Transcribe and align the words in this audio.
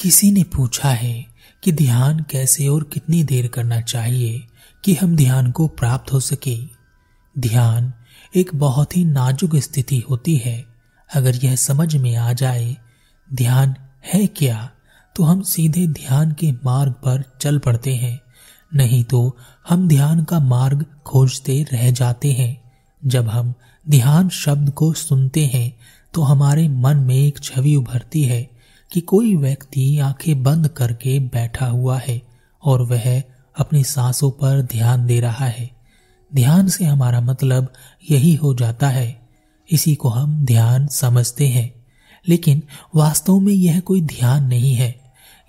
किसी 0.00 0.32
ने 0.32 0.42
पूछा 0.42 0.88
है 0.88 1.26
कि 1.64 1.72
ध्यान 1.72 2.20
कैसे 2.30 2.68
और 2.68 2.84
कितनी 2.84 3.24
देर 3.24 3.46
करना 3.46 3.80
चाहिए 3.80 4.46
कि 4.84 4.94
हम 4.94 5.16
ध्यान 5.16 5.50
को 5.50 5.68
प्राप्त 5.68 6.12
हो 6.12 6.20
सके। 6.20 6.58
ध्यान 7.38 7.92
एक 8.36 8.50
बहुत 8.54 8.96
ही 8.96 9.04
नाजुक 9.04 9.56
स्थिति 9.56 10.02
होती 10.10 10.36
है। 10.36 10.64
अगर 11.14 11.36
यह 11.36 11.56
समझ 11.56 11.96
में 11.96 12.16
आ 12.16 12.32
जाए, 12.32 12.76
ध्यान 13.34 13.74
है 14.14 14.26
क्या? 14.26 14.70
तो 15.16 15.24
हम 15.24 15.42
सीधे 15.42 15.86
ध्यान 15.86 16.32
के 16.32 16.52
मार्ग 16.52 16.92
पर 16.92 17.24
चल 17.40 17.58
पड़ते 17.58 17.94
हैं। 17.94 18.20
नहीं 18.74 19.04
तो 19.04 19.36
हम 19.68 19.88
ध्यान 19.88 20.24
का 20.24 20.40
मार्ग 20.40 20.86
खोजते 21.06 21.66
रह 21.72 21.90
जाते 21.90 22.32
हैं। 22.32 22.72
जब 23.06 23.28
हम 23.28 23.54
ध्यान 23.90 24.28
शब्द 24.28 24.70
को 24.70 24.92
सुनते 24.92 25.46
हैं 25.46 25.76
तो 26.14 26.22
हमारे 26.22 26.68
मन 26.68 26.96
में 26.96 27.16
एक 27.16 27.38
छवि 27.38 27.76
उभरती 27.76 28.22
है। 28.22 28.49
कि 28.92 29.00
कोई 29.00 29.36
व्यक्ति 29.36 29.98
आँखें 29.98 30.42
बंद 30.42 30.68
करके 30.68 31.18
बैठा 31.18 31.66
हुआ 31.66 31.98
है 31.98 32.22
और 32.64 32.82
वह 32.82 33.22
अपनी 33.58 33.84
सांसों 33.84 34.30
पर 34.30 34.62
ध्यान 34.62 35.06
दे 35.06 35.20
रहा 35.20 35.46
है। 35.46 35.70
ध्यान 36.34 36.68
से 36.68 36.84
हमारा 36.84 37.20
मतलब 37.20 37.72
यही 38.10 38.34
हो 38.34 38.54
जाता 38.54 38.88
है। 38.88 39.20
इसी 39.70 39.94
को 39.94 40.08
हम 40.08 40.44
ध्यान 40.44 40.86
समझते 40.86 41.48
हैं। 41.48 41.74
लेकिन 42.28 42.62
वास्तव 42.94 43.38
में 43.38 43.52
यह 43.52 43.80
कोई 43.80 44.00
ध्यान 44.00 44.44
नहीं 44.44 44.74
है। 44.74 45.00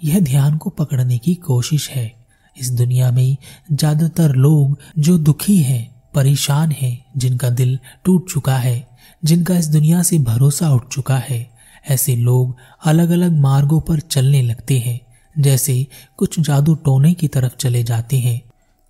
यह 0.04 0.20
ध्यान 0.20 0.58
को 0.58 0.70
पकड़ने 0.70 1.18
की 1.18 1.36
कोशिश 1.36 1.90
है। 1.90 2.14
इस 2.58 2.72
दुनिया 2.72 3.12
में 3.12 3.38
ज़्यादातर 3.72 4.36
लोग 4.36 4.80
जो 5.00 5.18
दुखी 5.18 5.58
हैं, 5.58 6.02
परेशान 6.14 6.72
हैं, 6.72 7.06
जिनका 7.18 7.50
दिल 7.50 7.80
टूट 8.04 8.32
चुका 8.32 8.58
है, 8.58 8.88
जिनका 9.26 9.58
इस 9.58 9.68
दुनिया 9.68 10.04
से 10.04 10.20
भरोसा 10.20 10.72
उठ 10.72 10.88
चुका 10.88 11.18
है 11.18 11.51
ऐसे 11.90 12.16
लोग 12.16 12.56
अलग 12.86 13.10
अलग 13.10 13.40
मार्गों 13.40 13.82
पर 13.82 14.00
चलने 14.00 14.42
लगते 14.42 14.80
हैं, 14.80 15.00
जैसे 15.40 15.88
कुछ 16.18 16.40
जादू 16.40 16.76
टोने 16.76 17.14
की 17.14 17.28
तरफ़ 17.28 17.56
चले 17.56 17.84
जाते 17.84 18.20
हैं, 18.20 18.42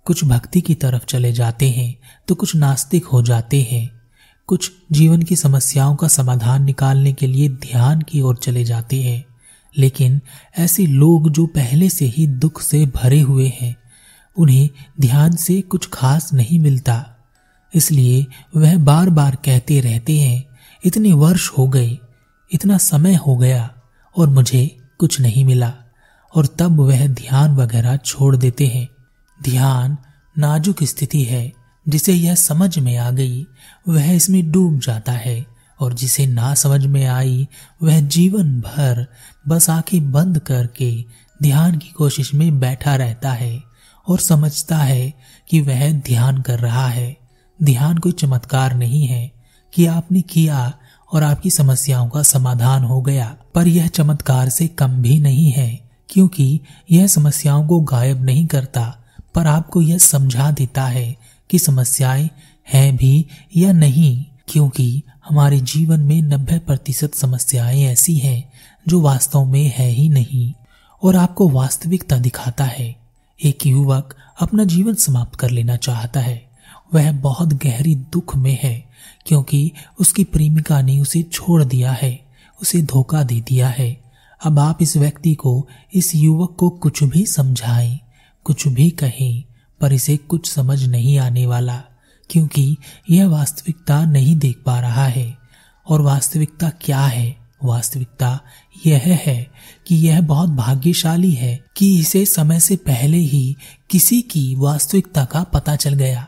कुछ 0.04 0.24
भक्ति 0.24 0.60
की 0.60 0.74
तरफ़ 0.74 1.04
चले 1.04 1.32
जाते 1.32 1.70
हैं 1.70 1.94
तो 2.28 2.34
कुछ 2.34 2.56
नास्तिक 2.56 3.04
हो 3.04 3.22
जाते 3.22 3.68
हैं। 3.70 3.90
कुछ 4.46 4.72
जीवन 4.92 5.22
की 5.22 5.36
समस्याओं 5.36 5.96
का 5.96 6.08
समाधान 6.08 6.64
निकालने 6.64 7.12
के 7.12 7.26
लिए 7.26 7.48
ध्यान 7.48 8.02
की 8.02 8.20
ओर 8.20 8.36
चले 8.36 8.64
जाते 8.64 9.02
हैं। 9.02 9.24
लेकिन 9.78 10.20
ऐसे 10.58 10.86
लोग 10.86 11.30
जो 11.30 11.46
पहले 11.46 11.90
से 11.90 12.04
ही 12.04 12.26
दुख 12.26 12.62
से 12.62 12.86
भरे 12.86 13.20
हुए 13.20 13.52
हैं, 13.60 13.76
उन्हें 14.38 14.68
ध्यान 15.00 15.36
से 15.36 15.60
कुछ 15.60 15.88
खास 15.92 16.32
नहीं 16.32 16.58
मिलता। 16.58 17.16
इसलिए 17.74 18.26
वह 18.56 18.76
बार 18.78 19.10
बार 19.10 19.36
कहते 19.44 19.80
रहते 19.80 20.20
हैं, 20.20 20.44
इतने 20.84 21.12
वर्ष 21.12 21.48
हो 21.48 21.68
गए 21.68 21.98
इतना 22.52 22.78
समय 22.78 23.14
हो 23.14 23.36
गया 23.36 23.74
और 24.16 24.28
मुझे 24.28 24.76
कुछ 24.98 25.20
नहीं 25.20 25.44
मिला 25.44 25.72
और 26.34 26.46
तब 26.46 26.80
वह 26.80 27.06
ध्यान 27.06 27.56
वगैरह 27.56 27.96
छोड़ 27.96 28.36
देते 28.36 28.66
हैं। 28.66 28.88
ध्यान 29.42 29.96
नाजुक 30.38 30.82
स्थिति 30.82 31.22
है, 31.22 31.52
जिसे 31.88 32.12
यह 32.12 32.34
समझ 32.34 32.78
में 32.78 32.96
आ 32.96 33.10
गई, 33.10 33.46
वह 33.88 34.12
इसमें 34.12 34.52
डूब 34.52 34.80
जाता 34.80 35.12
है 35.12 35.46
और 35.80 35.94
जिसे 35.94 36.26
ना 36.26 36.54
समझ 36.54 36.86
में 36.86 37.06
आई, 37.06 37.48
वह 37.82 38.00
जीवन 38.00 38.60
भर 38.60 39.06
बस 39.48 39.70
आँखें 39.70 40.12
बंद 40.12 40.38
करके 40.38 41.04
ध्यान 41.42 41.78
की 41.78 41.88
कोशिश 41.88 42.34
में 42.34 42.60
बैठा 42.60 42.96
रहता 42.96 43.32
है 43.32 43.62
और 44.08 44.18
समझता 44.18 44.76
है 44.76 45.14
कि 45.48 45.60
वह 45.60 45.92
ध्यान 45.92 46.42
कर 46.42 46.58
रहा 46.58 46.88
है। 46.88 47.16
ध्यान 47.62 47.98
कोई 47.98 48.12
चमत्कार 48.12 48.74
नहीं 48.74 49.06
है 49.06 49.32
कि 49.74 49.86
आपने 49.86 50.22
किया 50.22 50.72
और 51.12 51.22
आपकी 51.22 51.50
समस्याओं 51.50 52.08
का 52.08 52.22
समाधान 52.22 52.84
हो 52.84 53.02
गया। 53.02 53.36
पर 53.54 53.68
यह 53.68 53.86
चमत्कार 53.86 54.48
से 54.48 54.66
कम 54.66 55.02
भी 55.02 55.20
नहीं 55.20 55.50
है, 55.50 55.80
क्योंकि 56.08 56.60
यह 56.90 57.06
समस्याओं 57.06 57.66
को 57.66 57.80
गायब 57.80 58.22
नहीं 58.22 58.46
करता, 58.46 58.98
पर 59.34 59.46
आपको 59.46 59.80
यह 59.80 59.98
समझा 59.98 60.50
देता 60.50 60.84
है 60.84 61.16
कि 61.50 61.58
समस्याएँ 61.58 62.30
हैं 62.72 62.96
भी 62.96 63.26
या 63.56 63.72
नहीं, 63.72 64.24
क्योंकि 64.48 65.02
हमारे 65.28 65.60
जीवन 65.60 66.00
में 66.00 66.22
नब्बे 66.22 66.58
प्रतिशत 66.58 67.14
समस्याएँ 67.14 67.84
ऐसी 67.84 68.18
हैं 68.18 68.52
जो 68.88 69.00
वास्तव 69.00 69.44
में 69.44 69.72
है 69.76 69.88
ही 69.88 70.08
नहीं, 70.08 70.52
और 71.02 71.16
आपको 71.16 71.48
वास्तविकता 71.48 72.18
दिखाता 72.18 72.64
है। 72.64 72.96
एक 73.44 73.66
युवक 73.66 74.14
अपना 74.40 74.64
जीवन 74.64 74.94
समाप्त 74.94 75.36
कर 75.36 75.50
लेना 75.50 75.76
चाहता 75.76 76.20
है। 76.20 76.50
वह 76.94 77.12
बहुत 77.12 77.52
गहरी 77.52 77.94
दुख 77.94 78.36
में 78.36 78.58
है 78.62 78.91
क्योंकि 79.26 79.72
उसकी 80.00 80.24
प्रेमिका 80.24 80.82
ने 80.82 81.00
उसे 81.00 81.22
छोड़ 81.22 81.64
दिया 81.64 81.92
है, 81.92 82.26
उसे 82.62 82.82
धोखा 82.82 83.22
दे 83.22 83.40
दिया 83.40 83.68
है। 83.68 84.02
अब 84.44 84.58
आप 84.58 84.78
इस 84.82 84.96
व्यक्ति 84.96 85.34
को, 85.34 85.68
इस 85.94 86.14
युवक 86.14 86.56
को 86.58 86.70
कुछ 86.70 87.02
भी 87.02 87.26
समझाएँ, 87.26 88.00
कुछ 88.44 88.68
भी 88.68 88.90
कहें, 88.90 89.44
पर 89.80 89.92
इसे 89.92 90.16
कुछ 90.16 90.50
समझ 90.50 90.84
नहीं 90.84 91.18
आने 91.18 91.46
वाला, 91.46 91.82
क्योंकि 92.30 92.76
यह 93.10 93.26
वास्तविकता 93.26 94.04
नहीं 94.04 94.36
देख 94.36 94.62
पा 94.66 94.80
रहा 94.80 95.06
है। 95.06 95.38
और 95.88 96.00
वास्तविकता 96.00 96.70
क्या 96.70 97.00
है? 97.00 97.42
वास्तविकता 97.64 98.40
यह 98.86 99.02
है 99.04 99.50
कि 99.86 99.94
यह 99.94 100.20
बहुत 100.20 100.50
भाग्यशाली 100.50 101.32
है 101.32 101.64
कि 101.76 102.00
इसे 102.00 102.26
समय 102.26 102.60
से 102.60 102.76
पहले 102.76 103.18
ही 103.18 103.56
किसी 103.90 104.22
की 104.22 104.54
वास्तविकता 104.54 105.24
का 105.24 105.42
पता 105.42 105.76
चल 105.76 105.94
गया। 105.94 106.26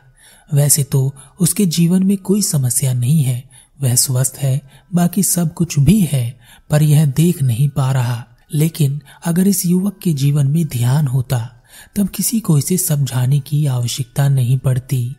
वैसे 0.54 0.82
तो 0.82 1.14
उसके 1.40 1.66
जीवन 1.66 2.02
में 2.02 2.16
कोई 2.16 2.42
समस्या 2.42 2.92
नहीं 2.92 3.22
है। 3.22 3.50
वह 3.80 3.94
स्वस्थ 3.94 4.34
है, 4.38 4.60
बाकी 4.94 5.22
सब 5.22 5.54
कुछ 5.54 5.78
भी 5.78 6.00
है, 6.00 6.38
पर 6.70 6.82
यह 6.82 7.06
देख 7.06 7.42
नहीं 7.42 7.68
पा 7.68 7.92
रहा। 7.92 8.26
लेकिन 8.54 9.00
अगर 9.24 9.48
इस 9.48 9.66
युवक 9.66 9.98
के 10.02 10.12
जीवन 10.12 10.46
में 10.46 10.66
ध्यान 10.66 11.06
होता, 11.06 11.62
तब 11.96 12.08
किसी 12.08 12.40
को 12.40 12.58
इसे 12.58 12.76
समझाने 12.76 13.40
की 13.40 13.66
आवश्यकता 13.66 14.28
नहीं 14.28 14.58
पड़ती। 14.58 15.16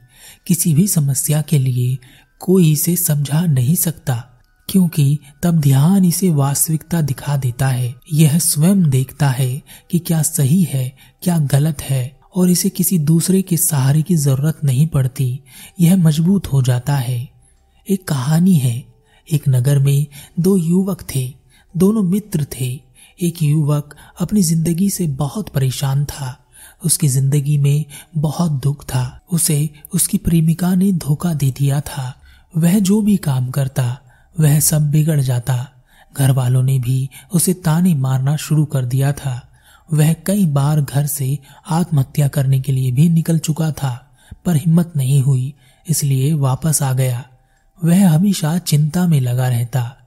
किसी 0.47 0.73
भी 0.73 0.87
समस्या 0.87 1.41
के 1.41 1.59
लिए 1.59 1.97
कोई 2.39 2.71
इसे 2.71 2.95
समझा 2.95 3.45
नहीं 3.45 3.75
सकता, 3.75 4.31
क्योंकि 4.69 5.19
तब 5.43 5.59
ध्यान 5.59 6.05
इसे 6.05 6.29
वास्तविकता 6.29 7.01
दिखा 7.01 7.37
देता 7.37 7.67
है। 7.67 7.95
यह 8.13 8.39
स्वयं 8.39 8.89
देखता 8.89 9.29
है 9.29 9.61
कि 9.91 9.99
क्या 9.99 10.21
सही 10.21 10.63
है, 10.63 10.97
क्या 11.23 11.37
गलत 11.37 11.81
है 11.81 12.14
और 12.35 12.49
इसे 12.49 12.69
किसी 12.69 12.99
दूसरे 12.99 13.41
के 13.41 13.57
सहारे 13.57 14.01
की 14.01 14.15
ज़रूरत 14.15 14.57
नहीं 14.63 14.87
पड़ती। 14.87 15.39
यह 15.79 15.97
मज़बूत 15.97 16.47
हो 16.47 16.61
जाता 16.61 16.95
है। 16.95 17.29
एक 17.89 18.07
कहानी 18.07 18.55
है। 18.55 18.85
एक 19.33 19.43
नगर 19.49 19.79
में 19.79 20.07
दो 20.39 20.57
युवक 20.57 21.05
थे। 21.15 21.33
दोनों 21.77 22.03
मित्र 22.03 22.47
थे। 22.59 22.81
एक 23.21 23.43
युवक 23.43 23.95
अपनी 24.21 24.41
ज़िंदगी 24.41 24.89
से 24.89 25.07
बहुत 25.07 25.49
परेशान 25.49 26.05
था। 26.05 26.45
उसकी 26.85 27.07
ज़िंदगी 27.07 27.57
में 27.57 27.85
बहुत 28.17 28.51
दुख 28.51 28.83
था। 28.83 29.21
उसे 29.31 29.69
उसकी 29.93 30.17
प्रेमिका 30.17 30.75
ने 30.75 30.91
धोखा 30.91 31.33
दे 31.33 31.51
दिया 31.51 31.81
था। 31.81 32.21
वह 32.57 32.79
जो 32.79 33.01
भी 33.01 33.17
काम 33.17 33.49
करता, 33.49 33.99
वह 34.39 34.59
सब 34.59 34.91
बिगड़ 34.91 35.21
जाता। 35.21 35.71
घर 36.17 36.31
वालों 36.31 36.63
ने 36.63 36.79
भी 36.79 37.09
उसे 37.33 37.53
ताने 37.53 37.95
मारना 37.95 38.35
शुरू 38.35 38.65
कर 38.65 38.85
दिया 38.85 39.11
था। 39.11 39.44
वह 39.93 40.13
कई 40.13 40.45
बार 40.45 40.81
घर 40.81 41.05
से 41.05 41.39
आत्महत्या 41.69 42.27
करने 42.27 42.59
के 42.59 42.71
लिए 42.71 42.91
भी 42.91 43.09
निकल 43.09 43.37
चुका 43.37 43.71
था, 43.71 44.17
पर 44.45 44.55
हिम्मत 44.55 44.93
नहीं 44.97 45.21
हुई, 45.21 45.53
इसलिए 45.89 46.33
वापस 46.33 46.83
आ 46.83 46.93
गया। 46.93 47.25
वह 47.83 48.09
हमेशा 48.09 48.57
चिंता 48.57 49.07
में 49.07 49.21
लगा 49.21 49.49
रहता। 49.49 49.97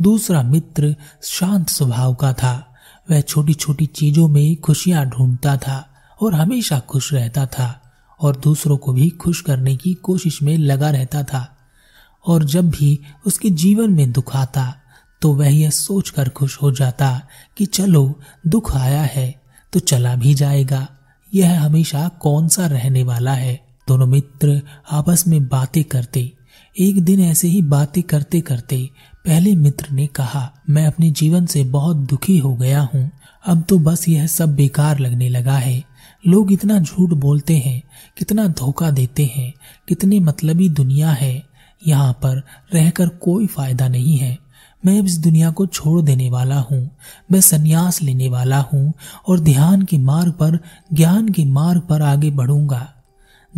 दूसरा 0.00 0.42
मित्र 0.42 0.96
शांत 1.22 1.68
स्वभाव 1.68 2.14
का 2.14 2.32
था। 2.32 2.76
वह 3.10 3.20
छोटी 3.20 3.54
छोटी 3.54 3.86
चीज़ों 3.86 4.28
में 4.28 4.56
खुशियाँ 4.56 5.06
ढूंढता 5.06 5.56
था 5.56 5.94
और 6.22 6.34
हमेशा 6.34 6.78
खुश 6.78 7.12
रहता 7.12 7.46
था, 7.46 7.80
और 8.20 8.36
दूसरों 8.36 8.76
को 8.76 8.92
भी 8.92 9.10
खुश 9.10 9.40
करने 9.40 9.76
की 9.76 9.94
कोशिश 9.94 10.42
में 10.42 10.58
लगा 10.58 10.90
रहता 10.90 11.22
था, 11.22 11.56
और 12.26 12.44
जब 12.44 12.70
भी 12.70 13.00
उसके 13.26 13.50
जीवन 13.50 13.90
में 13.90 14.12
दुख 14.12 14.36
आता 14.36 14.80
तो 15.24 15.32
वह 15.34 15.48
यह 15.48 15.70
सोचकर 15.70 16.28
खुश 16.28 16.62
हो 16.62 16.70
जाता 16.70 17.28
कि 17.58 17.66
चलो, 17.66 18.20
दुख 18.46 18.76
आया 18.76 19.02
है 19.02 19.34
तो 19.72 19.80
चला 19.80 20.14
भी 20.16 20.34
जाएगा। 20.34 20.88
यह 21.34 21.62
हमेशा 21.62 22.08
कौन 22.08 22.48
सा 22.48 22.66
रहने 22.66 23.02
वाला 23.02 23.32
है? 23.32 23.54
दोनों 23.88 24.06
मित्र 24.06 24.60
आपस 24.90 25.26
में 25.26 25.48
बातें 25.48 25.84
करते। 25.84 26.32
एक 26.76 27.02
दिन 27.04 27.20
ऐसे 27.20 27.48
ही 27.48 27.62
बातें 27.62 28.02
करते 28.02 28.40
करते 28.40 28.90
पहले 29.24 29.54
मित्र 29.54 29.90
ने 29.90 30.06
कहा, 30.06 30.52
मैं 30.70 30.86
अपने 30.86 31.10
जीवन 31.10 31.46
से 31.46 31.64
बहुत 31.64 31.96
दुखी 31.96 32.38
हो 32.38 32.54
गया 32.56 32.80
हूँ। 32.94 33.10
अब 33.46 33.64
तो 33.68 33.78
बस 33.78 34.08
यह 34.08 34.26
सब 34.26 34.54
बेकार 34.56 34.98
लगने 34.98 35.28
लगा 35.28 35.56
है। 35.56 35.84
लोग 36.26 36.52
इतना 36.52 36.78
झूठ 36.78 37.10
बोलते 37.10 37.56
हैं, 37.56 37.82
कितना 38.18 38.46
धोखा 38.46 38.90
देते 38.90 39.32
हैं, 39.36 39.52
कितनी 39.88 40.20
मतलबी 40.20 40.68
दुनिया 40.68 41.10
है। 41.10 41.42
यहाँ 41.86 42.12
पर 42.12 42.42
रहकर 42.74 43.08
कोई 43.08 43.46
फ़ायदा 43.46 43.88
नहीं 43.88 44.18
है। 44.18 44.43
मैं 44.86 45.02
इस 45.02 45.18
दुनिया 45.18 45.50
को 45.50 45.66
छोड़ 45.66 46.02
देने 46.02 46.30
वाला 46.30 46.60
हूँ। 46.60 46.90
मैं 47.32 47.40
संन्यास 47.40 48.02
लेने 48.02 48.28
वाला 48.28 48.60
हूँ 48.60 48.92
और 49.28 49.40
ध्यान 49.40 49.82
के 49.82 49.98
मार्ग 49.98 50.32
पर, 50.32 50.58
ज्ञान 50.92 51.28
के 51.28 51.44
मार्ग 51.44 51.80
पर 51.80 52.02
आगे 52.02 52.30
बढ़ूँगा। 52.30 52.92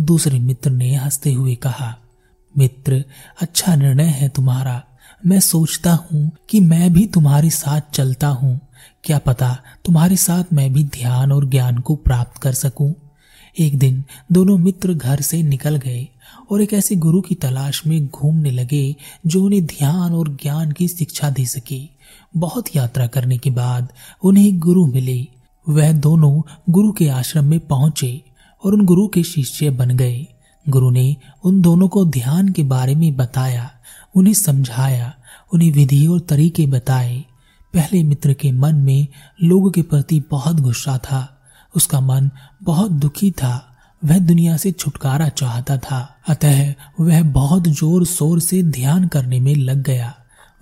दूसरे 0.01 0.39
मित्र 0.39 0.69
ने 0.69 0.95
हँसते 0.95 1.33
हुए 1.33 1.55
कहा, 1.55 1.97
मित्र 2.57 3.03
अच्छा 3.41 3.75
निर्णय 3.75 4.03
है 4.03 4.29
तुम्हारा। 4.29 4.83
मैं 5.25 5.39
सोचता 5.39 5.93
हूँ 5.93 6.31
कि 6.49 6.59
मैं 6.59 6.93
भी 6.93 7.07
तुम्हारे 7.07 7.49
साथ 7.49 7.81
चलता 7.93 8.27
हूँ। 8.27 8.59
क्या 9.03 9.19
पता 9.19 9.57
तुम्हारे 9.85 10.15
साथ 10.15 10.43
मैं 10.53 10.73
भी 10.73 10.83
ध्यान 10.83 11.31
और 11.31 11.45
ज्ञान 11.45 11.77
को 11.77 11.95
प्राप्त 11.95 12.41
कर 12.41 12.53
सकूँ। 12.53 12.95
एक 13.59 13.79
दिन 13.79 14.03
दोनों 14.31 14.57
मित्र 14.57 14.93
घर 14.93 15.21
से 15.21 15.43
निकल 15.43 15.75
गए। 15.75 16.07
और 16.51 16.61
एक 16.61 16.73
ऐसे 16.73 16.95
गुरु 16.95 17.21
की 17.21 17.35
तलाश 17.35 17.85
में 17.87 18.07
घूमने 18.07 18.51
लगे 18.51 18.95
जो 19.25 19.43
उन्हें 19.45 19.65
ध्यान 19.65 20.13
और 20.13 20.29
ज्ञान 20.29 20.71
की 20.71 20.87
शिक्षा 20.87 21.29
दे 21.29 21.45
सके। 21.45 21.81
बहुत 22.37 22.75
यात्रा 22.75 23.07
करने 23.07 23.37
के 23.37 23.49
बाद 23.49 23.93
उन्हें 24.23 24.47
एक 24.47 24.59
गुरु 24.59 24.85
मिले। 24.85 25.27
वह 25.69 25.91
दोनों 25.91 26.41
गुरु 26.69 26.91
के 26.91 27.07
आश्रम 27.07 27.45
में 27.45 27.59
पहुँचे 27.59 28.21
और 28.65 28.73
उन 28.73 28.85
गुरु 28.85 29.07
के 29.07 29.23
शिष्य 29.23 29.69
बन 29.69 29.97
गए। 29.97 30.27
गुरु 30.69 30.89
ने 30.89 31.15
उन 31.43 31.61
दोनों 31.61 31.87
को 31.87 32.05
ध्यान 32.05 32.49
के 32.49 32.63
बारे 32.63 32.95
में 32.95 33.15
बताया, 33.15 33.71
उन्हें 34.15 34.33
समझाया, 34.33 35.13
उन्हें 35.53 35.71
विधि 35.71 36.07
और 36.07 36.19
तरीके 36.19 36.65
बताए। 36.65 37.23
पहले 37.73 38.03
मित्र 38.03 38.33
के 38.33 38.51
मन 38.51 38.75
में 38.75 39.07
लोगों 39.43 39.71
के 39.71 39.81
प्रति 39.81 40.23
बहुत 40.31 40.59
गुस्सा 40.59 40.97
था, 40.97 41.41
उसका 41.75 41.99
मन 41.99 42.29
बहुत 42.63 42.91
दुखी 42.91 43.31
था। 43.31 43.66
वह 44.03 44.19
दुनिया 44.19 44.57
से 44.57 44.71
छुटकारा 44.71 45.29
चाहता 45.29 45.77
था, 45.77 46.15
अतः 46.27 46.73
वह 46.99 47.23
बहुत 47.23 47.67
ज़ोर 47.67 48.05
शोर 48.05 48.39
से 48.39 48.63
ध्यान 48.63 49.07
करने 49.07 49.39
में 49.39 49.55
लग 49.55 49.83
गया। 49.83 50.13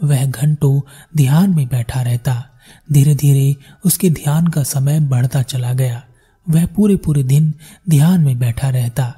वह 0.03 0.25
घंटों 0.25 0.81
ध्यान 1.17 1.49
में 1.49 1.67
बैठा 1.67 2.01
रहता। 2.01 2.45
धीरे 2.91 3.15
धीरे 3.15 3.55
उसके 3.85 4.09
ध्यान 4.09 4.47
का 4.47 4.63
समय 4.63 4.99
बढ़ता 4.99 5.41
चला 5.41 5.73
गया। 5.73 6.03
वह 6.49 6.65
पूरे 6.65 6.95
पूरे 6.95 7.23
दिन 7.23 7.53
ध्यान 7.89 8.21
में 8.21 8.39
बैठा 8.39 8.69
रहता। 8.69 9.13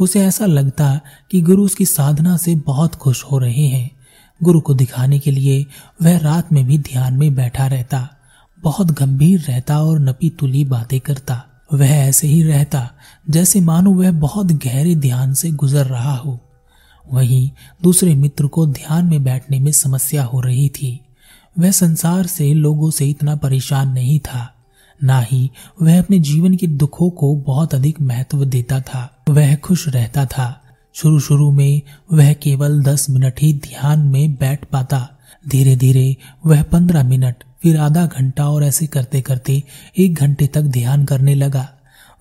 उसे 0.00 0.20
ऐसा 0.20 0.46
लगता 0.46 1.00
कि 1.30 1.40
गुरु 1.40 1.64
उसकी 1.64 1.84
साधना 1.84 2.36
से 2.36 2.56
बहुत 2.56 2.94
खुश 2.94 3.24
हो 3.24 3.38
रहे 3.38 3.66
हैं। 3.66 3.90
गुरु 4.42 4.60
को 4.60 4.74
दिखाने 4.74 5.18
के 5.18 5.30
लिए 5.30 5.66
वह 6.02 6.18
रात 6.18 6.52
में 6.52 6.66
भी 6.66 6.78
ध्यान 6.78 7.14
में 7.14 7.34
बैठा 7.34 7.66
रहता। 7.66 8.08
बहुत 8.62 8.90
गंभीर 8.90 9.40
रहता 9.40 9.82
और 9.82 10.00
नपी 10.00 10.30
तुली 10.30 10.64
बातें 10.64 11.00
करता। 11.00 11.46
वह 11.72 11.88
ऐसे 11.88 12.26
ही 12.26 12.42
रहता, 12.42 12.90
जैसे 13.30 13.60
मानो 13.60 13.90
वह 13.90 14.12
बहुत 14.12 14.52
गहरे 14.52 14.94
ध्यान 14.94 15.34
से 15.34 15.50
गुजर 15.50 15.86
रहा 15.86 16.16
हो। 16.16 16.40
वहीं 17.12 17.50
दूसरे 17.82 18.14
मित्र 18.14 18.46
को 18.46 18.66
ध्यान 18.66 19.06
में 19.06 19.24
बैठने 19.24 19.60
में 19.60 19.72
समस्या 19.72 20.24
हो 20.24 20.40
रही 20.40 20.68
थी। 20.68 21.00
वह 21.58 21.70
संसार 21.70 22.26
से 22.26 22.54
लोगों 22.54 22.90
से 22.90 23.06
इतना 23.06 23.36
परेशान 23.36 23.92
नहीं 23.92 24.20
था। 24.20 24.54
ना 25.04 25.20
ही 25.20 25.50
वह 25.82 25.98
अपने 25.98 26.18
जीवन 26.18 26.56
के 26.56 26.66
दुखों 26.66 27.10
को 27.10 27.36
बहुत 27.36 27.74
अधिक 27.74 28.00
महत्व 28.00 28.44
देता 28.44 28.80
था। 28.80 29.22
वह 29.28 29.56
खुश 29.56 29.88
रहता 29.88 30.26
था। 30.26 30.62
शुरू 30.92 31.20
शुरू 31.20 31.50
में 31.50 31.82
वह 32.12 32.32
केवल 32.32 32.82
दस 32.82 33.10
मिनट 33.10 33.34
ही 33.42 33.54
ध्यान 33.54 34.00
में 34.00 34.34
बैठ 34.34 34.64
पाता 34.64 35.08
धीरे 35.44 35.74
धीरे 35.76 36.16
वह 36.46 36.62
पंद्रह 36.62 37.02
मिनट, 37.02 37.34
फिर 37.62 37.76
आधा 37.78 38.04
घंटा 38.06 38.48
और 38.48 38.64
ऐसे 38.64 38.86
करते 38.86 39.20
करते 39.20 39.62
एक 39.98 40.14
घंटे 40.14 40.46
तक 40.46 40.62
ध्यान 40.62 41.04
करने 41.04 41.34
लगा। 41.34 41.68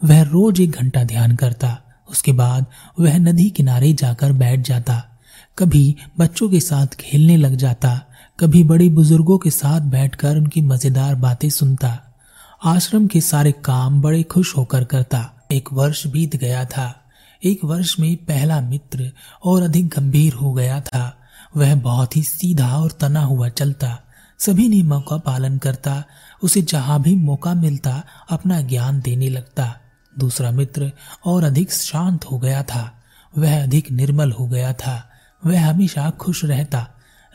वह 0.01 0.21
रोज 0.24 0.62
एक 0.62 0.71
घंटा 0.71 1.04
ध्यान 1.04 1.36
करता, 1.36 1.77
उसके 2.10 2.31
बाद 2.31 2.66
वह 3.00 3.18
नदी 3.18 3.50
किनारे 3.50 3.94
जाकर 3.94 4.31
बैठ 4.31 4.60
जाता। 4.60 5.04
कभी 5.57 5.95
बच्चों 6.19 6.50
के 6.50 6.60
साथ 6.60 6.95
खेलने 7.00 7.38
लग 7.38 7.56
जाता, 7.56 8.00
कभी 8.39 8.63
बड़े 8.63 8.89
बुज़ुर्गों 8.89 9.38
के 9.38 9.50
साथ 9.50 9.81
बैठकर 9.81 10.38
उनकी 10.38 10.62
मज़ेदार 10.62 11.15
बातें 11.15 11.50
सुनता। 11.50 11.98
आश्रम 12.65 13.07
के 13.07 13.22
सारे 13.22 13.51
काम 13.65 14.01
बड़े 14.01 14.24
खुश 14.24 14.56
होकर 14.57 14.83
करता। 14.83 15.30
एक 15.51 15.72
वर्ष 15.74 16.06
बीत 16.07 16.36
गया 16.36 16.65
था। 16.65 16.94
एक 17.44 17.63
वर्ष 17.63 17.95
में 18.00 18.15
पहला 18.25 18.60
मित्र 18.62 19.12
और 19.44 19.63
अधिक 19.63 19.88
गंभीर 19.88 20.33
हो 20.33 20.54
गया 20.54 20.80
था। 20.81 21.15
वह 21.57 21.75
बहुत 21.75 22.18
ही 22.18 22.24
सीधा 22.24 22.78
और 22.78 22.92
तना 22.92 23.22
हुआ 23.22 23.50
चलता। 23.50 24.00
सभी 24.40 24.69
नियमों 24.69 25.01
का 25.01 25.18
पालन 25.18 25.57
करता, 25.57 26.04
उसे 26.44 26.62
जहाँ 26.62 27.01
भी 27.01 27.16
मौका 27.16 27.54
मिलता, 27.54 28.04
अपना 28.30 28.62
ज्ञान 28.62 29.01
देने 29.01 29.30
लगता। 29.30 29.75
दूसरा 30.19 30.51
मित्र 30.51 30.92
और 31.25 31.44
अधिक 31.44 31.74
शांत 31.74 32.25
हो 32.25 32.40
गया 32.40 32.63
था। 32.63 33.04
वह 33.38 33.63
अधिक 33.63 33.92
निर्मल 33.92 34.31
हो 34.31 34.48
गया 34.48 34.74
था। 34.74 35.10
वह 35.46 35.69
हमेशा 35.69 36.10
खुश 36.10 36.46
रहता। 36.46 36.88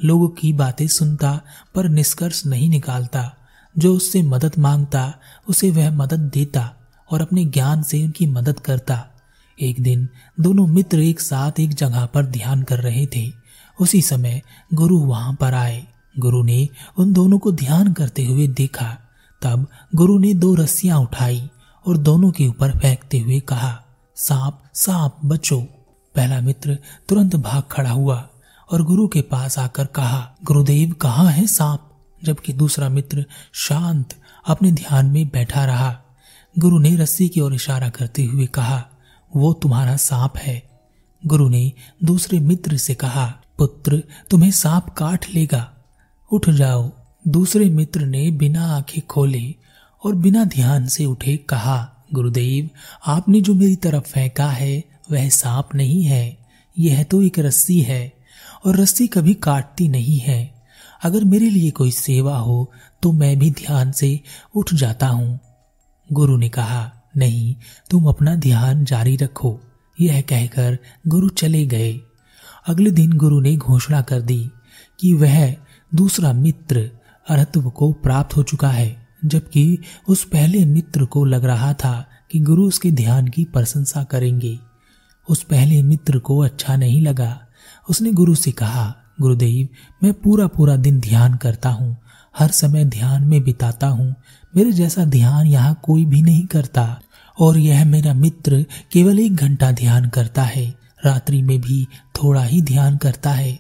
लोगों 0.04 0.28
की 0.28 0.52
बातें 0.52 0.86
सुनता, 0.86 1.40
पर 1.74 1.88
निष्कर्ष 1.88 2.46
नहीं 2.46 2.68
निकालता। 2.68 3.34
जो 3.78 3.94
उससे 3.94 4.22
मदद 4.22 4.52
माँगता, 4.58 5.14
उसे 5.48 5.70
वह 5.70 5.90
मदद 5.90 6.20
देता 6.20 6.74
और 7.10 7.20
अपने 7.20 7.44
ज्ञान 7.44 7.82
से 7.82 8.04
उनकी 8.04 8.26
मदद 8.26 8.60
करता। 8.60 9.06
एक 9.60 9.80
दिन 9.80 10.08
दोनों 10.40 10.66
मित्र 10.66 11.00
एक 11.00 11.20
साथ 11.20 11.60
एक 11.60 11.74
जगह 11.74 12.06
पर 12.06 12.26
ध्यान 12.26 12.62
कर 12.62 12.78
रहे 12.80 13.06
थे। 13.06 13.43
उसी 13.80 14.02
समय 14.02 14.42
गुरु 14.74 14.98
वहाँ 14.98 15.34
पर 15.34 15.54
आए। 15.54 15.86
गुरु 16.18 16.42
ने 16.42 16.68
उन 16.98 17.12
दोनों 17.12 17.38
को 17.38 17.52
ध्यान 17.52 17.92
करते 17.92 18.24
हुए 18.24 18.48
देखा। 18.48 18.98
तब 19.42 19.66
गुरु 19.94 20.18
ने 20.18 20.34
दो 20.34 20.54
रस्सियाँ 20.54 20.98
उठाई 20.98 21.50
और 21.86 21.96
दोनों 21.96 22.30
के 22.30 22.46
ऊपर 22.46 22.78
फेंकते 22.78 23.18
हुए 23.18 23.40
कहा, 23.40 23.82
सांप 24.16 24.62
सांप, 24.74 25.16
बचो। 25.24 25.60
पहला 26.14 26.40
मित्र 26.40 26.78
तुरंत 27.08 27.36
भाग 27.36 27.62
खड़ा 27.70 27.90
हुआ 27.90 28.28
और 28.72 28.82
गुरु 28.82 29.08
के 29.08 29.20
पास 29.20 29.58
आकर 29.58 29.86
कहा, 29.86 30.34
गुरुदेव, 30.44 30.92
कहाँ 30.92 31.30
है 31.30 31.46
सांप? 31.46 31.90
जबकि 32.24 32.52
दूसरा 32.52 32.88
मित्र 32.88 33.26
शांत 33.52 34.20
अपने 34.48 34.72
ध्यान 34.72 35.06
में 35.06 35.28
बैठा 35.28 35.64
रहा। 35.64 36.00
गुरु 36.58 36.78
ने 36.78 36.96
रस्सी 36.96 37.28
की 37.28 37.40
ओर 37.40 37.54
इशारा 37.54 37.88
करते 37.88 38.24
हुए 38.24 38.46
कहा, 38.46 38.84
वो 39.36 39.52
तुम्हारा 39.52 39.96
सांप 39.96 40.36
है। 40.36 40.70
गुरु 41.26 41.48
ने 41.48 41.72
दूसरे 42.04 42.40
मित्र 42.40 42.76
से 42.76 42.94
कहा 42.94 43.40
पुत्र, 43.58 44.02
तुम्हें 44.30 44.50
सांप 44.50 44.88
काट 44.88 45.26
लेगा। 45.34 45.74
उठ 46.32 46.50
जाओ। 46.50 46.92
दूसरे 47.28 47.64
मित्र 47.64 48.06
ने 48.06 48.30
बिना 48.30 48.76
आँखें 48.76 49.06
खोले 49.06 49.54
और 50.04 50.14
बिना 50.14 50.44
ध्यान 50.44 50.86
से 50.86 51.04
उठे 51.04 51.36
कहा, 51.36 52.06
गुरुदेव, 52.12 52.70
आपने 53.06 53.40
जो 53.40 53.54
मेरी 53.54 53.76
तरफ़ 53.76 54.04
फेंका 54.04 54.50
है, 54.50 54.84
वह 55.12 55.28
सांप 55.28 55.68
नहीं 55.74 56.02
है। 56.02 56.38
यह 56.78 57.02
तो 57.02 57.22
एक 57.22 57.38
रस्सी 57.38 57.80
है 57.80 58.12
और 58.66 58.76
रस्सी 58.76 59.06
कभी 59.06 59.34
काटती 59.34 59.88
नहीं 59.88 60.18
है। 60.18 60.64
अगर 61.02 61.24
मेरे 61.24 61.50
लिए 61.50 61.70
कोई 61.70 61.90
सेवा 61.90 62.38
हो 62.38 62.72
तो 63.02 63.12
मैं 63.12 63.38
भी 63.38 63.50
ध्यान 63.50 63.92
से 63.92 64.20
उठ 64.54 64.74
जाता 64.74 65.08
हूँ। 65.08 65.40
गुरु 66.12 66.36
ने 66.36 66.48
कहा, 66.48 66.92
नहीं, 67.16 67.54
तुम 67.90 68.04
अपना 68.04 68.34
ध्यान 68.34 68.84
जारी 68.84 69.16
रखो। 69.16 69.60
यह 70.00 70.20
कहकर 70.20 70.78
गुरु 71.06 71.28
चले 71.28 71.66
गए। 71.66 72.00
अगले 72.66 72.90
दिन 72.90 73.12
गुरु 73.12 73.40
ने 73.40 73.56
घोषणा 73.56 74.00
कर 74.02 74.20
दी 74.20 74.50
कि 75.00 75.12
वह 75.14 75.54
दूसरा 75.94 76.32
मित्र 76.32 76.90
अरत्व 77.28 77.70
को 77.70 77.92
प्राप्त 77.92 78.36
हो 78.36 78.42
चुका 78.42 78.68
है, 78.68 79.06
जबकि 79.24 79.78
उस 80.08 80.24
पहले 80.24 80.64
मित्र 80.64 81.04
को 81.04 81.24
लग 81.24 81.44
रहा 81.44 81.72
था 81.74 82.08
कि 82.30 82.40
गुरु 82.40 82.64
उसके 82.64 82.90
ध्यान 82.90 83.28
की 83.28 83.44
प्रशंसा 83.44 84.04
करेंगे। 84.04 84.58
उस 85.28 85.42
पहले 85.42 85.82
मित्र 85.82 86.18
को 86.18 86.38
अच्छा 86.38 86.76
नहीं 86.76 87.00
लगा। 87.02 87.40
उसने 87.88 88.12
गुरु 88.12 88.34
से 88.34 88.50
कहा, 88.50 88.94
गुरुदेव, 89.20 89.68
मैं 90.02 90.12
पूरा 90.12 90.46
पूरा 90.46 90.76
दिन 90.76 91.00
ध्यान 91.00 91.34
करता 91.34 91.68
हूँ, 91.68 91.96
हर 92.38 92.50
समय 92.50 92.84
ध्यान 92.84 93.24
में 93.24 93.42
बिताता 93.42 93.86
हूँ। 93.86 94.14
मेरे 94.56 94.72
जैसा 94.72 95.04
ध्यान 95.04 95.46
यहाँ 95.46 95.80
कोई 95.82 96.04
भी 96.04 96.22
नहीं 96.22 96.46
करता, 96.46 97.00
और 97.38 97.58
यह 97.58 97.84
मेरा 97.84 98.14
मित्र 98.14 98.64
केवल 98.92 99.18
एक 99.18 99.34
घंटा 99.34 99.72
ध्यान 99.72 100.08
करता 100.08 100.42
है। 100.42 100.83
रात्रि 101.04 101.42
में 101.42 101.60
भी 101.60 101.84
थोड़ा 102.16 102.44
ही 102.44 102.62
ध्यान 102.62 102.96
करता 102.96 103.30
है 103.30 103.58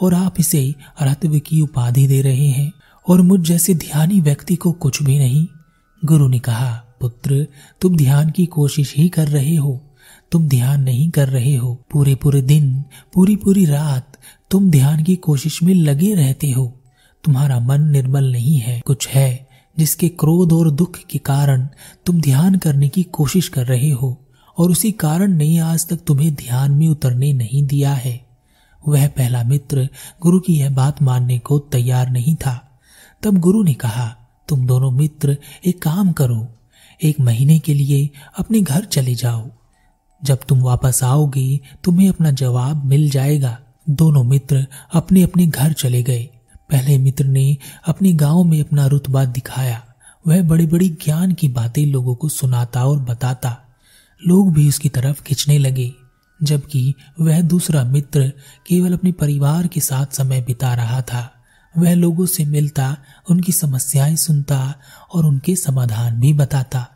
और 0.00 0.14
आप 0.14 0.34
इसे 0.38 0.74
अरत्व 0.98 1.38
की 1.38 1.60
उपाधि 1.60 2.06
दे 2.06 2.22
रहे 2.22 2.48
हैं 2.48 2.72
और 3.08 3.22
मुझ 3.22 3.40
जैसे 3.40 3.74
ध्यानी 3.74 4.20
व्यक्ति 4.20 4.56
को 4.56 4.72
कुछ 4.72 5.02
भी 5.02 5.18
नहीं। 5.18 5.46
गुरु 6.04 6.28
ने 6.28 6.38
कहा, 6.38 6.84
पुत्र, 7.00 7.46
तुम 7.80 7.96
ध्यान 7.96 8.30
की 8.30 8.46
कोशिश 8.46 8.94
ही 8.96 9.08
कर 9.08 9.28
रहे 9.28 9.54
हो। 9.54 9.80
तुम 10.32 10.48
ध्यान 10.48 10.82
नहीं 10.82 11.10
कर 11.10 11.28
रहे 11.28 11.56
हो। 11.56 11.82
पूरे 11.90 12.14
पूरे 12.14 12.42
दिन 12.42 12.84
पूरी 13.14 13.36
पूरी 13.36 13.64
रात 13.64 14.18
तुम 14.50 14.70
ध्यान 14.70 15.02
की 15.02 15.16
कोशिश 15.16 15.62
में 15.62 15.74
लगे 15.74 16.14
रहते 16.14 16.50
हो। 16.50 16.80
तुम्हारा 17.24 17.60
मन 17.60 17.82
निर्मल 17.82 18.32
नहीं 18.32 18.58
है। 18.58 18.80
कुछ 18.80 19.08
है 19.08 19.48
जिसके 19.78 20.08
क्रोध 20.08 20.52
और 20.52 20.70
दुख 20.70 20.98
के 21.10 21.18
कारण 21.18 21.68
तुम 22.06 22.20
ध्यान 22.20 22.54
करने 22.54 22.88
की 22.88 23.02
कोशिश 23.02 23.48
कर 23.48 23.66
रहे 23.66 23.90
हो। 23.90 24.23
और 24.58 24.70
उसी 24.70 24.92
कारण 24.92 25.32
ने 25.32 25.58
आज 25.58 25.88
तक 25.88 25.96
तुम्हें 26.06 26.34
ध्यान 26.34 26.72
में 26.72 26.88
उतरने 26.88 27.32
नहीं 27.32 27.66
दिया 27.66 27.94
है। 27.94 28.26
वह 28.88 29.08
पहला 29.08 29.42
मित्र 29.42 29.88
गुरु 30.22 30.40
की 30.40 30.58
यह 30.58 30.70
बात 30.70 31.02
मानने 31.02 31.38
को 31.38 31.58
तैयार 31.58 32.10
नहीं 32.10 32.36
था। 32.36 32.80
तब 33.22 33.38
गुरु 33.38 33.62
ने 33.62 33.74
कहा, 33.74 34.16
तुम 34.48 34.66
दोनों 34.66 34.90
मित्र, 34.90 35.38
एक 35.66 35.82
काम 35.82 36.12
करो। 36.12 36.48
एक 37.02 37.20
महीने 37.20 37.58
के 37.58 37.74
लिए 37.74 38.10
अपने 38.38 38.60
घर 38.60 38.84
चले 38.84 39.14
जाओ। 39.14 39.50
जब 40.24 40.40
तुम 40.48 40.60
वापस 40.60 41.04
आओगे, 41.04 41.60
तुम्हें 41.84 42.08
अपना 42.08 42.30
जवाब 42.30 42.84
मिल 42.84 43.10
जाएगा। 43.10 43.58
दोनों 43.90 44.24
मित्र 44.24 44.66
अपने 44.92 45.22
अपने 45.22 45.46
घर 45.46 45.72
चले 45.72 46.02
गए। 46.02 46.22
पहले 46.70 46.98
मित्र 46.98 47.24
ने 47.24 47.56
अपने 47.86 48.12
गाँव 48.12 48.44
में 48.44 48.60
अपना 48.60 48.86
रुतबा 48.86 49.24
दिखाया। 49.24 49.84
वह 50.26 50.42
बड़ी 50.42 50.66
बड़ी 50.66 50.88
ज्ञान 50.88 51.32
की 51.32 51.48
बातें 51.48 51.86
लोगों 51.86 52.14
को 52.14 52.28
सुनाता 52.28 52.84
और 52.84 52.98
बताता। 52.98 53.63
लोग 54.26 54.52
भी 54.52 54.68
उसकी 54.68 54.88
तरफ़ 54.88 55.22
खिंचने 55.22 55.58
लगे, 55.58 55.94
जबकि 56.42 56.94
वह 57.20 57.40
दूसरा 57.40 57.84
मित्र 57.84 58.32
केवल 58.66 58.92
अपने 58.92 59.12
परिवार 59.12 59.66
के 59.66 59.80
साथ 59.80 60.06
समय 60.06 60.40
बिता 60.40 60.74
रहा 60.74 61.02
था। 61.02 61.34
वह 61.78 61.94
लोगों 61.94 62.26
से 62.26 62.44
मिलता, 62.44 62.96
उनकी 63.30 63.52
समस्याएँ 63.52 64.16
सुनता 64.16 64.74
और 65.14 65.26
उनके 65.26 65.56
समाधान 65.56 66.20
भी 66.20 66.32
बताता। 66.32 66.88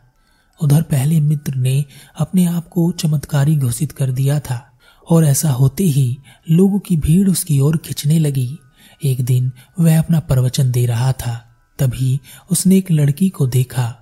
उधर 0.63 0.81
पहले 0.81 1.19
मित्र 1.19 1.55
ने 1.55 1.85
अपने 2.19 2.45
आप 2.45 2.67
को 2.67 2.91
चमत्कारी 2.91 3.55
घोषित 3.55 3.91
कर 3.91 4.11
दिया 4.11 4.39
था 4.39 4.71
और 5.09 5.25
ऐसा 5.25 5.51
होते 5.51 5.83
ही 5.83 6.17
लोगों 6.49 6.79
की 6.79 6.97
भीड़ 6.97 7.29
उसकी 7.29 7.59
ओर 7.59 7.77
खिंचने 7.77 8.19
लगी। 8.19 8.59
एक 9.03 9.25
दिन 9.25 9.51
वह 9.79 9.99
अपना 9.99 10.19
प्रवचन 10.19 10.71
दे 10.71 10.85
रहा 10.85 11.11
था। 11.11 11.45
तभी 11.79 12.19
उसने 12.51 12.77
एक 12.77 12.91
लड़की 12.91 13.29
को 13.29 13.47
देखा। 13.47 13.95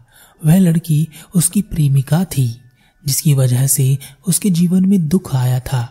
वह 0.46 0.60
लड़की 0.60 1.08
उसकी 1.36 1.62
प्रेमिका 1.62 2.26
थी। 2.26 2.62
जिसकी 3.08 3.34
वजह 3.34 3.68
से 3.68 3.98
उसके 4.28 4.50
जीवन 4.50 4.86
में 4.86 5.08
दुख 5.08 5.36
आया 5.36 5.60
था 5.60 5.88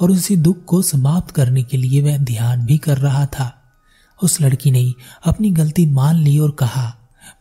और 0.00 0.10
उसी 0.10 0.36
दुख 0.36 0.64
को 0.64 0.80
समाप्त 0.82 1.34
करने 1.34 1.62
के 1.62 1.76
लिए 1.76 2.02
वह 2.02 2.18
ध्यान 2.18 2.64
भी 2.66 2.78
कर 2.78 2.98
रहा 2.98 3.26
था। 3.28 3.52
उस 4.20 4.40
लड़की 4.40 4.70
ने 4.70 4.92
अपनी 5.24 5.50
गलती 5.50 5.86
मान 5.86 6.16
ली 6.16 6.38
और 6.38 6.50
कहा, 6.50 6.94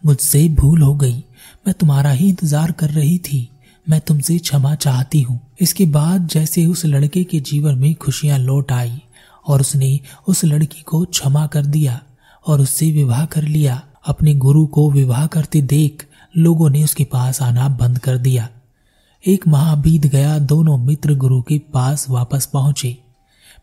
मुझसे 0.05 0.47
भूल 0.49 0.81
हो 0.81 0.93
गई। 0.95 1.23
मैं 1.67 1.73
तुम्हारा 1.73 2.11
ही 2.11 2.29
इंतज़ार 2.29 2.71
कर 2.71 2.89
रही 2.89 3.17
थी। 3.19 3.49
मैं 3.87 3.99
तुमसे 4.01 4.37
क्षमा 4.39 4.73
चाहती 4.75 5.21
हूँ। 5.21 5.39
इसके 5.61 5.85
बाद 5.85 6.27
जैसे 6.27 6.65
उस 6.65 6.85
लड़के 6.85 7.23
के 7.23 7.39
जीवन 7.39 7.77
में 7.77 7.93
खुशियाँ 7.95 8.37
लौट 8.39 8.71
आई 8.71 9.01
और 9.47 9.61
उसने 9.61 9.99
उस 10.27 10.43
लड़की 10.45 10.81
को 10.81 11.03
क्षमा 11.05 11.45
कर 11.47 11.65
दिया 11.65 11.99
और 12.45 12.61
उससे 12.61 12.91
विवाह 12.91 13.25
कर 13.25 13.43
लिया। 13.43 13.81
अपने 14.07 14.33
गुरु 14.35 14.65
को 14.67 14.89
विवाह 14.91 15.25
करते 15.27 15.61
देख 15.61 16.05
लोगों 16.37 16.69
ने 16.69 16.83
उसके 16.83 17.03
पास 17.03 17.41
आना 17.41 17.67
बंद 17.69 17.99
कर 17.99 18.17
दिया। 18.17 18.47
एक 19.27 19.47
माह 19.47 19.75
बीत 19.75 20.05
गया 20.05 20.39
दोनों 20.39 20.77
मित्र 20.77 21.15
गुरु 21.15 21.41
के 21.41 21.59
पास 21.59 22.09
वापस 22.09 22.45
पहुँचे। 22.45 22.97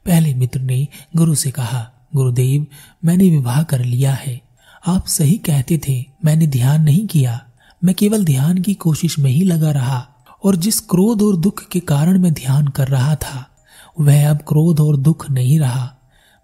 पहले 0.07 0.35
मित्र 0.35 0.61
ने 0.61 0.89
गुरु 1.17 1.35
से 1.35 1.51
कहा, 1.51 2.09
गुरुदेव, 2.15 2.67
मैंने 3.05 3.31
विवाह 3.31 3.63
कर 3.63 3.85
लिया 3.85 4.13
है। 4.13 4.41
आप 4.87 5.07
सही 5.07 5.39
कहते 5.39 5.81
थे, 5.89 6.05
मैंने 6.25 6.47
ध्यान 6.47 6.83
नहीं 6.83 7.07
किया। 7.07 7.47
मैं 7.85 7.95
केवल 7.95 8.25
ध्यान 8.25 8.63
की 8.63 8.75
कोशिश 8.75 9.19
में 9.19 9.31
ही 9.31 9.45
लगा 9.45 9.71
रहा 9.71 10.09
और 10.45 10.57
जिस 10.57 10.81
क्रोध 10.81 11.23
और 11.23 11.37
दुख 11.37 11.69
के 11.69 11.81
कारण 11.81 12.19
मैं 12.19 12.35
ध्यान 12.35 12.69
कर 12.69 12.89
रहा 12.89 13.15
था, 13.15 13.57
वह 14.01 14.31
अब 14.31 14.37
क्रोध 14.37 14.81
और 14.81 14.97
दुख 14.97 15.31
नहीं 15.31 15.61
रहा। 15.61 15.97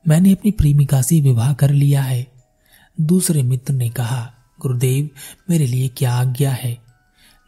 मैंने 0.09 0.33
अपनी 0.33 0.51
प्रेमिका 0.51 1.03
से 1.03 1.21
विवाह 1.21 1.53
कर 1.53 1.71
लिया 1.71 2.03
है। 2.03 2.33
दूसरे 3.01 3.43
मित्र 3.43 3.75
ने 3.75 3.89
कहा, 3.89 4.33
गुरुदेव, 4.61 5.11
मेरे 5.51 5.67
लिए 5.67 5.89
क्या 5.89 6.15
आज्ञा 6.15 6.51
है? 6.51 6.92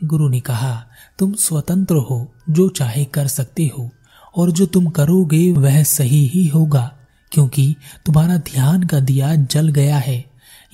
गुरु 0.04 0.28
ने 0.28 0.40
कहा, 0.40 0.86
तुम 1.18 1.32
स्वतंत्र 1.32 1.94
हो, 1.94 2.34
जो 2.50 2.68
चाहे 2.68 3.04
कर 3.04 3.26
सकते 3.26 3.70
हो, 3.78 3.90
और 4.36 4.50
जो 4.50 4.66
तुम 4.66 4.86
करोगे 4.86 5.52
वह 5.52 5.82
सही 5.82 6.26
ही 6.26 6.46
होगा, 6.46 6.92
क्योंकि 7.32 7.76
तुम्हारा 8.06 8.36
ध्यान 8.36 8.82
का 8.82 9.00
दिया 9.00 9.34
जल 9.34 9.68
गया 9.68 9.98
है, 9.98 10.24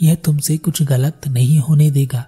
यह 0.02 0.14
तुमसे 0.14 0.56
कुछ 0.56 0.82
गलत 0.82 1.28
नहीं 1.28 1.58
होने 1.58 1.90
देगा। 1.90 2.26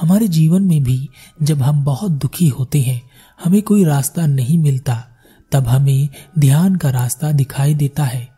हमारे 0.00 0.28
जीवन 0.28 0.62
में 0.62 0.82
भी 0.82 1.08
जब 1.42 1.62
हम 1.62 1.84
बहुत 1.84 2.10
दुखी 2.10 2.48
होते 2.48 2.82
हैं, 2.82 3.02
हमें 3.44 3.62
कोई 3.62 3.84
रास्ता 3.84 4.26
नहीं 4.26 4.58
मिलता, 4.58 5.04
तब 5.52 5.68
हमें 5.68 6.08
ध्यान 6.38 6.76
का 6.76 6.90
रास्ता 6.90 7.32
दिखाई 7.32 7.74
देता 7.74 8.04
है। 8.04 8.34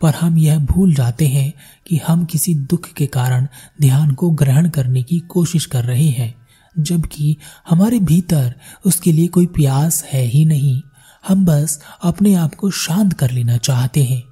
पर 0.00 0.14
हम 0.14 0.38
यह 0.38 0.58
भूल 0.58 0.94
जाते 0.94 1.28
हैं 1.28 1.54
कि 1.86 2.00
हम 2.06 2.24
किसी 2.24 2.54
दुख 2.54 2.88
के 2.88 3.06
कारण 3.06 3.46
ध्यान 3.80 4.10
को 4.10 4.30
ग्रहण 4.30 4.68
करने 4.68 5.02
की 5.02 5.18
कोशिश 5.18 5.66
कर 5.66 5.84
रहे 5.84 6.08
हैं। 6.08 6.39
जबकि 6.74 7.36
हमारे 7.70 7.98
भीतर 8.00 8.54
उसके 8.86 9.12
लिए 9.12 9.26
कोई 9.28 9.46
प्यास 9.46 10.02
है 10.04 10.24
ही 10.24 10.44
नहीं। 10.44 10.80
हम 11.24 11.44
बस 11.44 11.78
अपने 12.02 12.34
आप 12.34 12.54
को 12.54 12.70
शांत 12.70 13.12
कर 13.12 13.30
लेना 13.30 13.56
चाहते 13.58 14.02
हैं। 14.04 14.22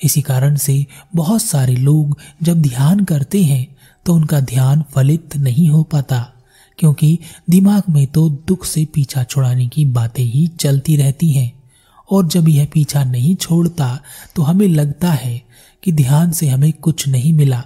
इसी 0.00 0.22
कारण 0.22 0.56
से 0.56 0.84
बहुत 1.14 1.42
सारे 1.42 1.76
लोग 1.76 2.18
जब 2.42 2.62
ध्यान 2.62 3.04
करते 3.04 3.42
हैं 3.42 3.66
तो 4.06 4.14
उनका 4.14 4.40
ध्यान 4.40 4.84
फलित 4.94 5.36
नहीं 5.36 5.68
हो 5.68 5.82
पाता, 5.82 6.18
क्योंकि 6.78 7.18
दिमाग 7.50 7.82
में 7.88 8.06
तो 8.06 8.28
दुख 8.48 8.64
से 8.64 8.84
पीछा 8.84 9.24
छुड़ाने 9.24 9.66
की 9.68 9.84
बातें 9.84 10.24
ही 10.24 10.46
चलती 10.60 10.96
रहती 10.96 11.30
हैं। 11.32 11.52
और 12.08 12.26
जब 12.28 12.48
यह 12.48 12.66
पीछा 12.72 13.04
नहीं 13.04 13.34
छोड़ता 13.36 13.98
तो 14.36 14.42
हमें 14.42 14.66
लगता 14.68 15.10
है 15.10 15.40
कि 15.82 15.92
ध्यान 15.92 16.32
से 16.32 16.48
हमें 16.48 16.72
कुछ 16.72 17.06
नहीं 17.08 17.32
मिला। 17.32 17.62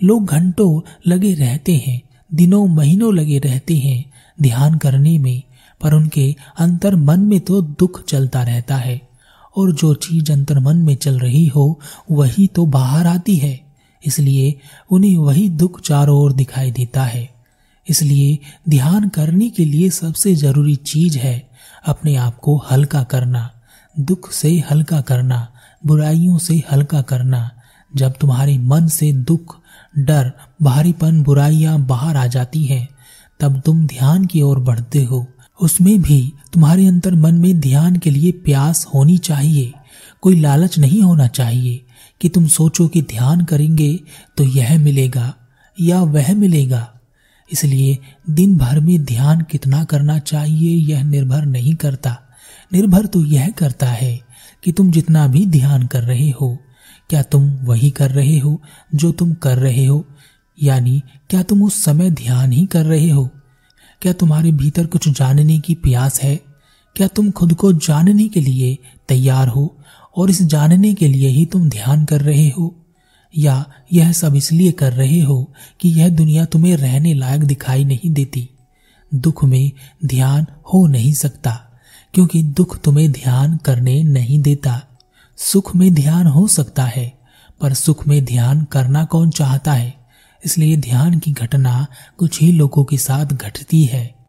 लोग 0.00 0.26
घंटों 0.26 0.80
लगे 1.06 1.34
रहते 1.34 1.76
हैं 1.76 2.00
दिनों 2.34 2.66
महीनों 2.66 3.14
लगे 3.14 3.38
रहते 3.38 3.76
हैं 3.76 4.04
ध्यान 4.42 4.74
करने 4.74 5.18
में, 5.18 5.42
पर 5.82 5.94
उनके 5.94 6.36
अंतर 6.58 6.96
मन 6.96 7.20
में 7.20 7.40
तो 7.40 7.62
दुख 7.62 8.04
चलता 8.04 8.42
रहता 8.42 8.76
है। 8.76 9.08
और 9.56 9.72
जो 9.72 9.94
चीज़ 9.94 10.32
अंतर 10.32 10.58
मन 10.58 10.76
में 10.76 10.96
चल 10.96 11.18
रही 11.18 11.46
हो, 11.46 11.80
वही 12.10 12.46
तो 12.46 12.66
बाहर 12.66 13.06
आती 13.06 13.36
है। 13.36 13.60
इसलिए 14.06 14.58
उन्हें 14.90 15.16
वही 15.16 15.48
दुख 15.48 15.80
चारों 15.80 16.18
ओर 16.18 16.32
दिखाई 16.32 16.70
देता 16.70 17.04
है। 17.04 17.30
इसलिए 17.88 18.38
ध्यान 18.68 19.08
करने 19.08 19.50
के 19.50 19.64
लिए 19.64 19.90
सबसे 19.90 20.34
ज़रूरी 20.34 20.76
चीज़ 20.76 21.18
है 21.18 21.48
अपने 21.86 22.16
आप 22.16 22.38
को 22.38 22.64
हल्का 22.70 23.02
करना, 23.02 23.50
दुख 24.00 24.32
से 24.32 24.64
हल्का 24.70 25.00
करना, 25.00 25.48
बुराइयों 25.86 26.38
से 26.38 26.62
हल्का 26.72 27.02
करना। 27.02 27.50
जब 27.96 28.14
तुम्हारे 28.20 28.58
मन 28.58 28.86
से 28.86 29.12
दुख 29.12 29.56
डर, 29.98 30.32
भारीपन, 30.62 31.22
बुराइयाँ 31.22 31.78
बाहर 31.86 32.16
आ 32.16 32.26
जाती 32.26 32.64
हैं। 32.64 32.88
तब 33.40 33.60
तुम 33.60 33.86
ध्यान 33.86 34.24
की 34.24 34.42
ओर 34.42 34.58
बढ़ते 34.58 35.04
हो। 35.04 35.26
उसमें 35.60 36.02
भी 36.02 36.32
तुम्हारे 36.52 36.86
अंतर 36.86 37.14
मन 37.14 37.34
में 37.34 37.60
ध्यान 37.60 37.96
के 37.96 38.10
लिए 38.10 38.32
प्यास 38.32 38.86
होनी 38.94 39.18
चाहिए। 39.18 39.72
कोई 40.20 40.40
लालच 40.40 40.78
नहीं 40.78 41.02
होना 41.02 41.26
चाहिए 41.26 41.84
कि 42.20 42.28
तुम 42.28 42.46
सोचो 42.46 42.88
कि 42.88 43.02
ध्यान 43.02 43.44
करेंगे 43.44 44.00
तो 44.36 44.44
यह 44.44 44.78
मिलेगा 44.78 45.34
या 45.80 46.02
वह 46.02 46.34
मिलेगा। 46.34 46.90
इसलिए 47.52 47.98
दिन 48.30 48.56
भर 48.56 48.80
में 48.80 49.04
ध्यान 49.04 49.40
कितना 49.40 49.84
करना 49.84 50.18
चाहिए 50.18 50.76
यह 50.76 51.02
निर्भर 51.02 51.44
नहीं 51.46 51.74
करता। 51.74 52.16
निर्भर 52.72 53.06
तो 53.06 53.24
यह 53.24 53.48
करता 53.48 53.86
है 53.86 54.20
कि 54.64 54.72
तुम 54.72 54.90
जितना 54.90 55.26
भी 55.26 55.46
ध्यान 55.46 55.86
कर 55.86 56.02
रहे 56.02 56.30
हो 56.30 56.58
क्या 57.10 57.22
तुम 57.22 57.50
वही 57.50 57.90
कर 57.90 58.10
रहे 58.10 58.38
हो 58.38 58.62
जो 58.94 59.12
तुम 59.12 59.34
कर 59.34 59.58
रहे 59.58 59.84
हो? 59.84 60.04
यानी, 60.62 61.02
क्या 61.30 61.42
तुम 61.42 61.62
उस 61.62 61.84
समय 61.84 62.10
ध्यान 62.10 62.52
ही 62.52 62.66
कर 62.66 62.84
रहे 62.84 63.10
हो? 63.10 63.30
क्या 64.02 64.12
तुम्हारे 64.12 64.52
भीतर 64.52 64.86
कुछ 64.86 65.08
जानने 65.08 65.58
की 65.58 65.74
प्यास 65.74 66.22
है? 66.22 66.40
क्या 66.96 67.06
तुम 67.06 67.30
खुद 67.30 67.54
को 67.54 67.72
जानने 67.72 68.28
के 68.28 68.40
लिए 68.40 68.78
तैयार 69.08 69.48
हो 69.48 69.78
और 70.16 70.30
इस 70.30 70.42
जानने 70.42 70.94
के 70.94 71.08
लिए 71.08 71.28
ही 71.28 71.46
तुम 71.46 71.68
ध्यान 71.68 72.04
कर 72.04 72.20
रहे 72.20 72.48
हो? 72.48 72.86
या 73.38 73.72
यह 73.92 74.12
सब 74.12 74.34
इसलिए 74.34 74.72
कर 74.72 74.92
रहे 74.92 75.20
हो 75.20 75.52
कि 75.80 75.88
यह 75.88 76.08
दुनिया 76.08 76.44
तुम्हें 76.44 76.76
रहने 76.76 77.14
लायक 77.14 77.40
दिखाई 77.40 77.84
नहीं 77.84 78.10
देती? 78.10 78.50
दुख 79.14 79.44
में 79.44 79.72
ध्यान 80.04 80.46
हो 80.74 80.86
नहीं 80.86 81.12
सकता, 81.12 81.80
क्योंकि 82.14 82.42
दुख 82.42 82.80
तुम्हें 82.80 83.12
ध्यान 83.12 83.56
करने 83.56 84.02
नहीं 84.02 84.42
देता। 84.42 84.93
सुख 85.38 85.76
में 85.76 85.94
ध्यान 85.94 86.26
हो 86.26 86.46
सकता 86.48 86.84
है, 86.84 87.18
पर 87.60 87.74
सुख 87.74 88.06
में 88.06 88.24
ध्यान 88.24 88.64
करना 88.64 89.04
कौन 89.04 89.30
चाहता 89.30 89.72
है? 89.72 89.94
इसलिए 90.44 90.76
ध्यान 90.76 91.18
की 91.18 91.32
घटना 91.32 91.86
कुछ 92.18 92.40
ही 92.40 92.52
लोगों 92.52 92.84
के 92.84 92.98
साथ 92.98 93.26
घटती 93.26 93.84
है। 93.84 94.23